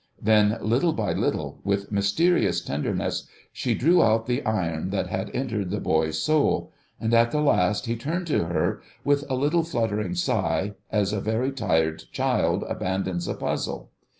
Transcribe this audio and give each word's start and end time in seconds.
Then 0.19 0.57
little 0.61 0.93
by 0.93 1.13
little, 1.13 1.59
with 1.63 1.91
mysterious 1.91 2.59
tenderness, 2.59 3.27
she 3.53 3.75
drew 3.75 4.01
out 4.01 4.25
the 4.25 4.43
iron 4.47 4.89
that 4.89 5.05
had 5.05 5.29
entered 5.31 5.69
the 5.69 5.79
boyish 5.79 6.17
soul. 6.17 6.71
And, 6.99 7.13
at 7.13 7.29
the 7.29 7.39
last, 7.39 7.85
he 7.85 7.95
turned 7.95 8.25
to 8.25 8.45
her 8.45 8.81
with 9.03 9.23
a 9.29 9.35
little 9.35 9.61
fluttering 9.61 10.15
sigh, 10.15 10.73
as 10.91 11.13
a 11.13 11.21
very 11.21 11.51
tired 11.51 12.05
child 12.11 12.63
abandons 12.63 13.27
a 13.27 13.35
puzzle. 13.35 13.91